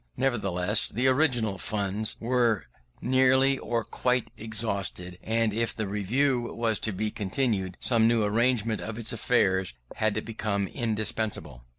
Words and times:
Nevertheless, 0.17 0.89
the 0.89 1.05
original 1.07 1.59
funds 1.59 2.15
were 2.19 2.65
nearly 3.01 3.59
or 3.59 3.83
quite 3.83 4.31
exhausted, 4.35 5.19
and 5.21 5.53
if 5.53 5.75
the 5.75 5.87
Review 5.87 6.51
was 6.55 6.79
to 6.79 6.91
be 6.91 7.11
continued 7.11 7.77
some 7.79 8.07
new 8.07 8.23
arrangement 8.23 8.81
of 8.81 8.97
its 8.97 9.13
affairs 9.13 9.75
had 9.97 10.25
become 10.25 10.65
indispensable. 10.67 11.65